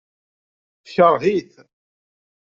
[0.83, 1.53] Tekṛeh-it.